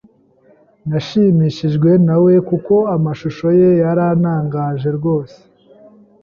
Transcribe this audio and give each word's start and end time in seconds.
Nashimishijwe 0.89 1.89
na 2.07 2.15
we 2.23 2.33
kuko 2.49 2.73
amashusho 2.95 3.47
ye 3.59 3.69
yarantangaje 3.81 4.89
rwose. 4.97 5.37